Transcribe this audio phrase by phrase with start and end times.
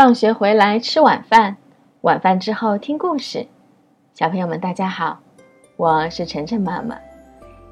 [0.00, 1.58] 放学回来吃晚饭，
[2.00, 3.46] 晚饭之后听故事。
[4.14, 5.20] 小朋友们，大家好，
[5.76, 6.96] 我是晨晨妈妈。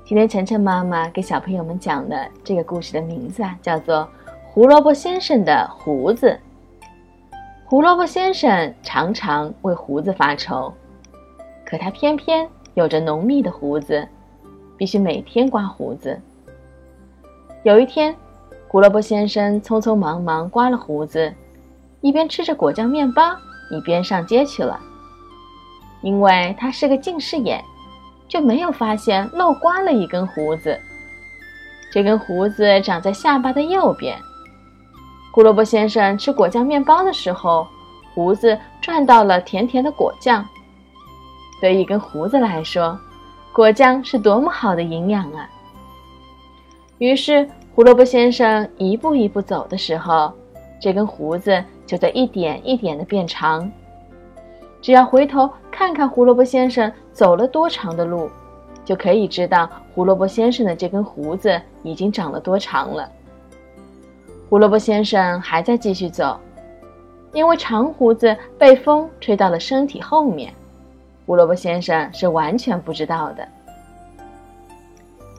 [0.05, 4.01] 今天晨晨妈妈给小朋友们讲的这个故事的名字啊，叫做
[4.47, 6.39] 《胡萝卜先生的胡子》。
[7.65, 10.71] 胡萝卜先生常常为胡子发愁，
[11.65, 14.07] 可他偏偏有着浓密的胡子，
[14.77, 16.21] 必须每天刮胡子。
[17.63, 18.15] 有一天，
[18.69, 21.33] 胡萝卜先生匆匆忙忙刮了胡子。
[22.01, 23.37] 一边吃着果酱面包，
[23.71, 24.79] 一边上街去了。
[26.01, 27.61] 因为他是个近视眼，
[28.29, 30.79] 就没有发现漏刮了一根胡子。
[31.91, 34.17] 这根胡子长在下巴的右边。
[35.33, 37.67] 胡萝卜先生吃果酱面包的时候，
[38.15, 40.47] 胡子转到了甜甜的果酱。
[41.61, 42.97] 对一根胡子来说，
[43.53, 45.49] 果酱是多么好的营养啊！
[46.99, 50.33] 于是，胡萝卜先生一步一步走的时候，
[50.81, 51.65] 这根胡子。
[51.89, 53.73] 就在一点一点的变长，
[54.83, 58.31] 只要回头看看胡萝卜先生走了多长的路，
[58.85, 63.11] 就可以知道胡萝卜先生的这根胡子已经长了多长了。
[64.51, 66.39] 胡萝卜先生还在继续走，
[67.33, 70.53] 因为长胡子被风吹到了身体后面，
[71.25, 73.49] 胡萝卜先生是完全不知道的。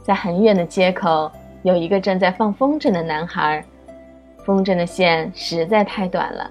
[0.02, 1.31] 在很远的街口，
[1.61, 3.63] 有一个正在放风筝的男孩。
[4.50, 6.50] 风筝的线实在太短了，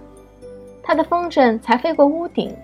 [0.84, 2.56] 他的风筝才飞过屋顶。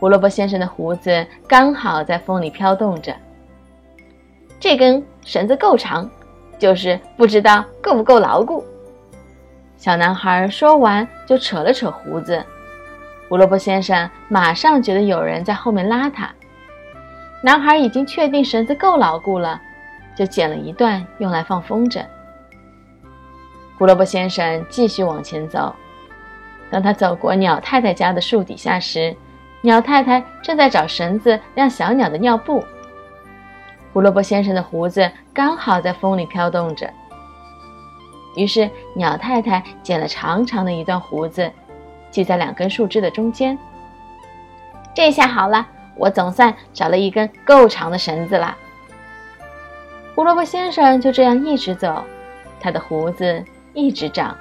[0.00, 3.14] 胡萝卜先生的胡子刚好在风里飘动着。
[4.58, 6.10] 这根绳子够长，
[6.58, 8.64] 就是不知道够不够牢固。
[9.76, 12.42] 小男孩说完就扯了扯胡子。
[13.28, 16.32] 胡萝卜先生马上觉得有人在后面拉他。
[17.42, 19.60] 男孩已经确定绳子够牢固了，
[20.16, 22.02] 就剪了一段用来放风筝。
[23.82, 25.74] 胡萝卜先生继续往前走。
[26.70, 29.12] 当他走过鸟太太家的树底下时，
[29.60, 32.64] 鸟太太正在找绳子晾小鸟的尿布。
[33.92, 36.88] 胡萝卜先生的胡子刚好在风里飘动着。
[38.36, 41.50] 于是，鸟太太剪了长长的一段胡子，
[42.12, 43.58] 系在两根树枝的中间。
[44.94, 48.56] 这下好了，我总算找了一根够长的绳子了。
[50.14, 52.04] 胡萝卜先生就这样一直走，
[52.60, 53.44] 他的胡子。
[53.74, 54.36] 一直长。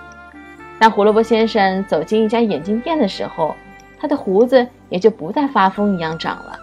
[0.80, 3.56] 当胡萝卜先生走进一家眼镜店的时候，
[4.00, 6.58] 他的胡子也就不再发疯一样长了。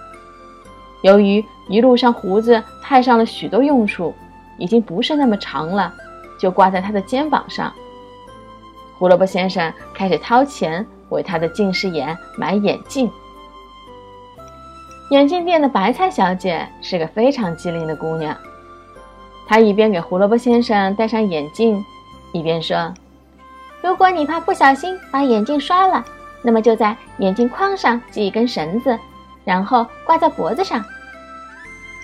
[1.02, 4.12] 由于一路上胡子派上了许多用处，
[4.58, 5.94] 已经不是那么长了，
[6.40, 7.72] 就挂在他的肩膀上。
[8.98, 13.08] 胡萝卜先生开始掏钱为他的近视眼买眼镜。
[15.10, 18.36] 眼镜店的白菜小姐是个非常机灵的姑娘，
[19.46, 21.84] 她一边给胡萝卜先生戴上眼镜。
[22.38, 22.92] 一边说
[23.82, 26.04] ：“如果你怕不小心把眼镜摔了，
[26.42, 28.98] 那么就在眼镜框上系一根绳子，
[29.44, 30.84] 然后挂在脖子上。”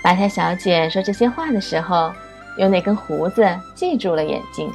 [0.03, 2.13] 白菜小姐说这些话的时候，
[2.59, 4.71] 用那根胡子系住了眼镜。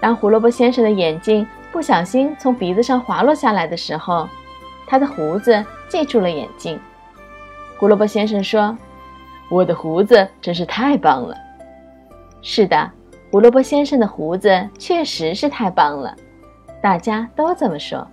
[0.00, 4.28] 当胡萝卜先生的眼镜不小心从鼻子上滑落下来的时候，
[4.86, 6.78] 他的胡子系住了眼镜。
[7.78, 8.76] 胡萝卜先生说
[9.48, 11.34] ：“我的胡子真是太棒了。”
[12.42, 12.90] 是的。
[13.30, 14.48] 胡萝卜先生的胡子
[14.78, 16.16] 确实是太棒了，
[16.80, 18.06] 大家都这么说。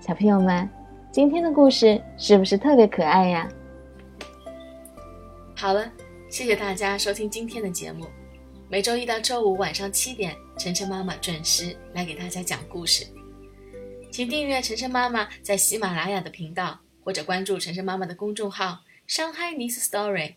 [0.00, 0.68] 小朋友们，
[1.12, 3.48] 今天的故事是不是特别可爱呀？
[5.54, 5.92] 好了，
[6.30, 8.06] 谢谢大家收听今天的节目。
[8.68, 13.06] 每周一到周五晚上七点，晨晨妈妈准时来给大家讲故事。
[14.10, 20.36] 请订阅晨晨妈妈在喜马拉雅的频道，或者关注晨晨妈妈的公众号“上海 Nice Story”。